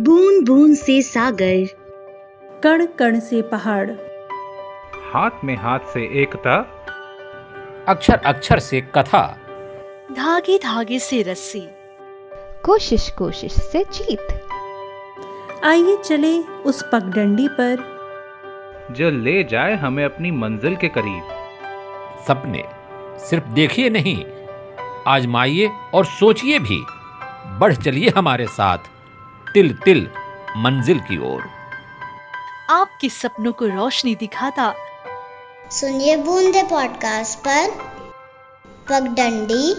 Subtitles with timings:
[0.00, 1.66] बूंद बूंद से सागर।
[2.62, 3.90] कण कण से पहाड़।
[5.12, 6.56] हाथ में हाथ से एकता।
[7.88, 9.38] अक्षर अक्षर से कथा।
[10.16, 11.68] धागे धागे से रस्सी।
[12.64, 14.40] कोशिश कोशिश से जीत
[15.64, 17.76] आइए चले उस पगडंडी पर।
[18.90, 21.22] जो ले जाए हमें अपनी मंजिल के करीब।
[22.28, 22.64] सपने
[23.18, 24.24] सिर्फ़ देखिए नहीं
[25.06, 26.84] आजमाइए और सोचिए भी।
[27.58, 28.78] बढ़ चलिए हमारे साथ।
[29.54, 30.08] तिल तिल
[30.56, 31.42] मंजिल की ओर।
[32.70, 34.72] आपके सपनों को रोशनी दिखाता।
[35.70, 37.70] सुनिए बूंदे पॉडकास्ट पर।
[38.90, 39.70] पगडंडी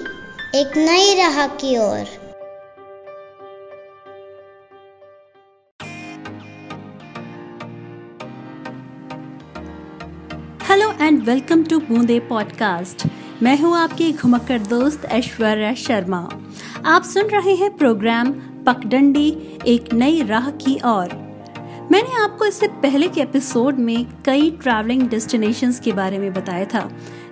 [0.60, 2.06] एक नई राह की ओर।
[10.70, 13.08] Hello and welcome to Boonde podcast
[13.44, 16.28] मैं हूँ आपकी घुमक्कर दोस्त ऐश्वर्या शर्मा।
[16.86, 18.34] आप सुन रहे हैं प्रोग्राम
[18.66, 19.30] पगडंडी
[19.68, 21.10] एक नई राह की ओर।
[21.92, 26.90] मैंने आपको इससे पहले के एपिसोड में कई ट्रैवलिंग डेस्टिनेशंस के बारे में बताया था।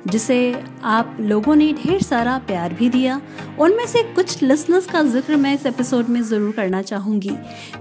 [0.07, 3.21] जिसे आप लोगों ने ढेर सारा प्यार भी दिया,
[3.59, 7.31] उनमें से कुछ लिसनर्स का ज़िक्र मैं इस एपिसोड में ज़रूर करना चाहूँगी।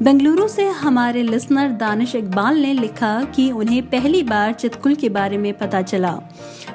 [0.03, 5.39] बेंगलुरु से हमारे लिसनर दानिश इकबाल ने लिखा कि उन्हें पहली बार चितकुल के बारे
[5.39, 6.19] में पता चला।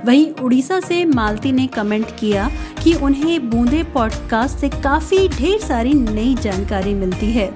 [0.06, 2.50] वहीं उड़ीसा से मालती ने कमेंट किया
[2.84, 7.50] कि उन्हें बूंदे पॉडकास्ट से काफ़ी ढेर सारी नई जानकारी मिलती है।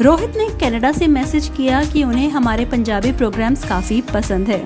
[0.00, 4.62] रोहित ने कनाडा से मैसेज किया कि उन्हें हमारे पंजाबी प्रोग्राम्स काफ़ी पसंद है।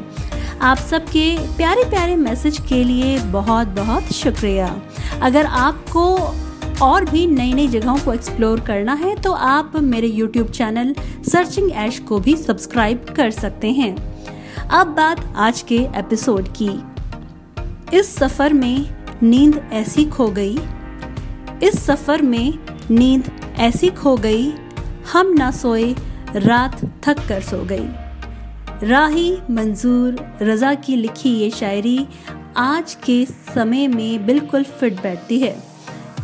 [0.62, 4.66] आप सबके प्यारे प्यारे मैसेज के लिए बहुत बहुत शुक्रिया।
[5.22, 6.04] अगर आपको
[6.82, 10.94] और भी नई नई जगहों को एक्सप्लोर करना है तो आप मेरे यूट्यूब चैनल
[11.28, 13.94] सर्चिंग ऐश को भी सब्सक्राइब कर सकते हैं।
[14.70, 16.70] अब बात आज के एपिसोड की।
[17.98, 18.88] इस सफ़र में
[19.22, 20.58] नींद ऐसी खो गई।
[21.62, 22.58] इस सफ़र में
[22.90, 24.52] नींद ऐसी खो गई,
[25.12, 25.94] हम ना सोए
[26.36, 27.88] रात थक कर सो गई।
[28.82, 32.06] राही मंजूर रजा की लिखी ये शायरी
[32.56, 35.54] आज के समय में बिल्कुल फिट बैठती है।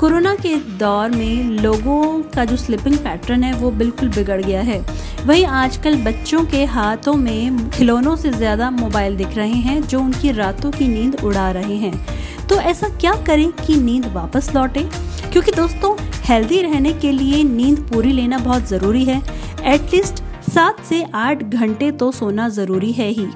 [0.00, 4.80] कोरोना के दौर में लोगों का जो स्लिपिंग पैटर्न है, वो बिल्कुल बिगड़ गया है।
[5.26, 10.32] वहीं आजकल बच्चों के हाथों में खिलौनों से ज़्यादा मोबाइल दिख रहे हैं, जो उनकी
[10.32, 14.88] रातों की नींद उड़ा रहे हैं। तो ऐसा क्या करें कि नींद वापस लौटे?
[15.32, 19.22] क्योंकि दोस्तों हेल्दी रहने के लिए नींद पूरी लेना बहुत ज़रूरी है।
[19.64, 23.26] एटलीस्ट सात से आठ घंटे तो सोना ज़रूरी है ही।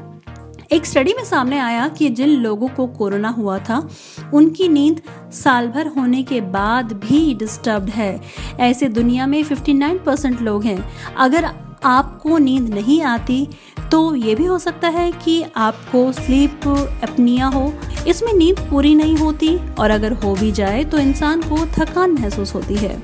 [0.72, 3.88] एक स्टडी में सामने आया कि जिन लोगों को कोरोना हुआ था,
[4.34, 5.00] उनकी नींद
[5.32, 8.20] साल भर होने के बाद भी डिस्टर्ब है।
[8.60, 10.78] ऐसे दुनिया में 59 परसेंट लोग हैं।
[11.16, 11.44] अगर
[11.84, 13.46] आपको नींद नहीं आती
[13.92, 16.66] तो ये भी हो सकता है कि आपको स्लीप
[17.02, 17.72] अपनिया हो।
[18.08, 22.54] इसमें नींद पूरी नहीं होती और अगर हो भी जाए तो इंसान को थकान महसूस
[22.54, 23.02] होती है।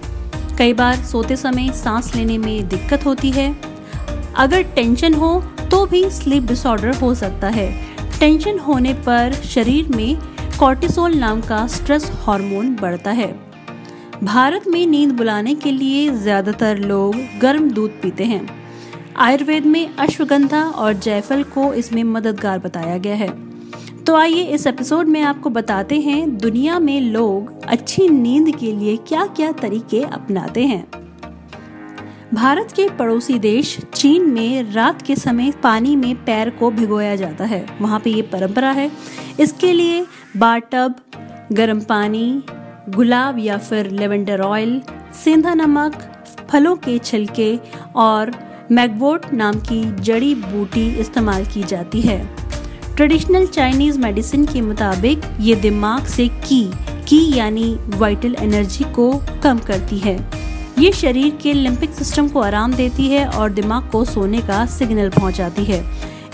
[0.59, 3.57] कई बार सोते समय सांस लेने में दिक्कत होती है।
[4.39, 5.41] अगर टेंशन हो
[5.71, 7.71] तो भी स्लीप डिसऑर्डर हो सकता है।
[8.19, 10.19] टेंशन होने पर शरीर में
[10.59, 13.33] कॉर्टिसोल नाम का स्ट्रेस हार्मोन बढ़ता है।
[14.23, 18.47] भारत में नींद बुलाने के लिए ज़्यादातर लोग गर्म दूध पीते हैं।
[19.19, 23.29] आयुर्वेद में अश्वगंधा और जायफल को इसमें मददगार बताया गया है।
[24.05, 28.97] तो आइए इस एपिसोड में आपको बताते हैं दुनिया में लोग अच्छी नींद के लिए
[29.09, 31.08] क्या क्या तरीके अपनाते हैं।
[32.35, 37.45] भारत के पड़ोसी देश चीन में रात के समय पानी में पैर को भिगोया जाता
[37.45, 38.91] है। वहाँ पे ये परंपरा है।
[39.41, 40.07] इसके लिए
[40.37, 40.95] बाटब
[41.53, 42.43] गर्म पानी,
[42.89, 44.83] गुलाब या फिर लेवेंडर ऑयल,
[45.25, 47.59] सेंधा नमक, फलों के छिलके
[47.97, 48.33] और
[48.73, 52.37] मैगवोट नाम की जड़ी बूटी इस्तेमाल की जाती है।
[52.97, 56.71] ट्रेडिशनल चाइनीज़ मेडिसिन के मुताबिक ये दिमाग से की
[57.09, 60.38] की यानी वाइटल एनर्जी को कम करती है।
[60.79, 65.09] ये शरीर के लिम्पिक सिस्टम को आराम देती है और दिमाग को सोने का सिग्नल
[65.09, 65.85] पहुंचाती है।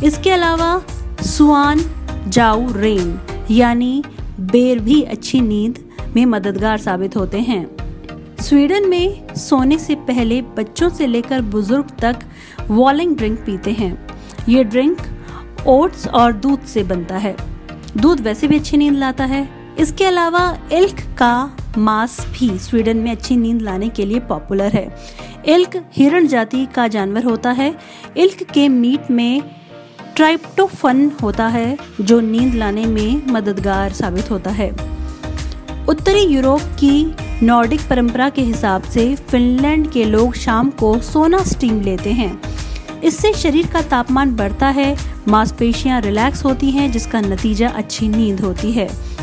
[0.04, 0.82] इसके अलावा,
[1.22, 1.80] सुआन
[2.28, 4.04] जाऊ रेन, यानी
[4.40, 5.78] बेर भी अच्छी नींद
[6.16, 7.76] में मददगार साबित होते हैं।
[8.40, 12.16] स्वीडन में सोने से पहले बच्चों से लेकर बुज़ुर्ग तक
[12.70, 14.08] वॉलिंग ड्रिंक पीते हैं।
[14.48, 14.98] ये ड्रिंक
[15.66, 17.36] ओट्स और दूध से बनता है।
[17.96, 19.48] दूध वैसे भी अच्छी नींद लाता है।
[19.78, 24.96] इसके अलावा, इल्क का मांस भी स्वीडन में अच्छी नींद लाने के लिए पॉपुलर है।
[25.46, 27.76] इल्क हिरण जाति का जानवर होता है।
[28.16, 29.42] इल्क के मीट में
[30.16, 34.70] ट्राइप्टोफन होता है, जो नींद लाने में मददगार साबित होता है।
[35.88, 41.80] उत्तरी यूरोप की नॉर्डिक परंपरा के हिसाब से फिनलैंड के लोग शाम को सोना स्टीम
[41.80, 42.42] लेते हैं।
[43.00, 44.96] इससे शरीर का तापमान बढ़ता है,
[45.28, 49.13] मांसपेशियाँ रिलैक्स होती हैं, जिसका नतीजा अच्छी नींद होती है।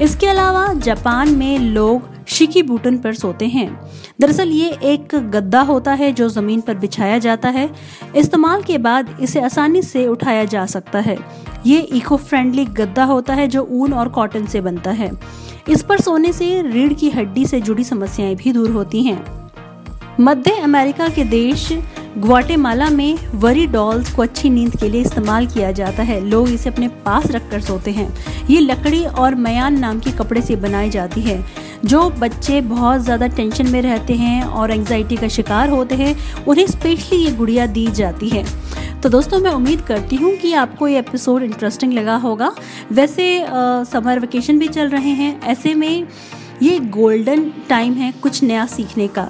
[0.00, 3.80] इसके अलावा जापान में लोग शिकी बूटन पर सोते हैं।
[4.20, 7.70] दरअसल ये एक गद्दा होता है जो ज़मीन पर बिछाया जाता है।
[8.16, 11.18] इस्तेमाल के बाद इसे आसानी से उठाया जा सकता है।
[11.66, 15.10] ये इको फ्रेंडली गद्दा होता है जो ऊन और कॉटन से बनता है।
[15.68, 19.42] इस पर सोने से रीढ़ की हड्डी से जुड़ी समस्याएँ भी दूर होती हैं।
[20.20, 21.72] मध्य अमेरिका के देश
[22.18, 26.70] ग्वाटेमाला में वरी डॉल्स को अच्छी नींद के लिए इस्तेमाल किया जाता है। लोग इसे
[26.70, 28.08] अपने पास रखकर सोते हैं।
[28.50, 31.44] ये लकड़ी और मयान नाम के कपड़े से बनाई जाती है,
[31.84, 36.66] जो बच्चे बहुत ज़्यादा टेंशन में रहते हैं और एंजाइटी का शिकार होते हैं। उन्हें
[36.66, 38.44] स्पेशली ये गुड़िया दी जाती है।
[39.02, 42.52] तो दोस्तों, मैं उम्मीद करती हूँ कि आपको ये एपिसोड इंटरेस्टिंग लगा होगा।
[42.92, 43.44] वैसे
[43.92, 46.06] समर वेकेशन भी चल रहे हैं। ऐसे में
[46.62, 49.28] ये गोल्डन टाइम है कुछ नया सीखने का।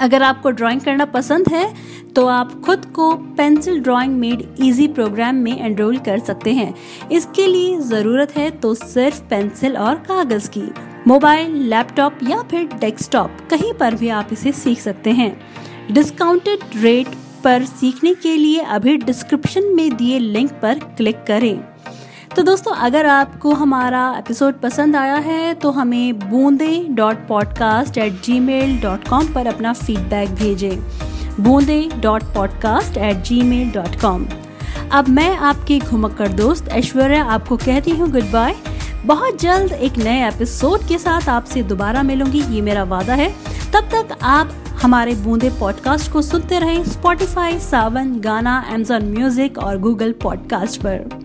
[0.00, 1.72] अगर आपको ड्राइंग करना पसंद है
[2.14, 6.74] तो आप खुद को pencil drawing made easy programme में एनरोल कर सकते हैं।
[7.12, 10.62] इसके लिए ज़रूरत है तो सिर्फ़ पेंसिल और कागज़ की।
[11.06, 15.36] मोबाइल लैपटॉप या फिर डेस्कटॉप कहीं पर भी आप इसे सीख सकते हैं।
[15.92, 17.14] डिस्काउंटेड रेट
[17.44, 21.75] पर सीखने के लिए अभी डिस्क्रिप्शन में दिए लिंक पर क्लिक करें।
[22.36, 28.20] तो दोस्तों, अगर आपको हमारा एपिसोड पसंद आया है तो हमें Boonde dot podcast at
[28.40, 34.26] gmail dot com पर अपना फीडबैक भेजें। Boonde dot podcast at gmail dot com
[34.92, 38.54] अब मैं आपकी घुमक्कर दोस्त ऐश्वर्या आपको कहती हूँ गुड बाय
[39.04, 43.30] बहुत जल्द एक नए एपिसोड के साथ आपसे दोबारा मिलूँगी, ये मेरा वादा है।
[43.72, 44.50] तब तक आप
[44.82, 51.24] हमारे बूंदे पॉडकास्ट को सुनते रहें Spotify Saavn, Gaana Amazon music और गूगल पॉडकास्ट पर।